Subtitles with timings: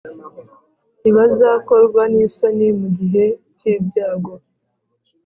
[1.01, 3.25] Ntibazakorwa n isoni mu g ihe
[3.57, 4.33] cy ibyago